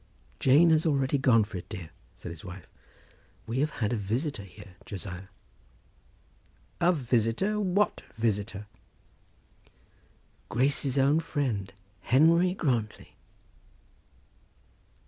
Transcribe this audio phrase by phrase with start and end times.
[0.39, 2.65] "Jane has already gone for it, dear," said his wife.
[3.45, 5.27] "We have had a visitor here, Josiah."
[6.79, 8.65] "A visitor, what visitor?"
[10.49, 13.13] "Grace's own friend, Henry Grantly."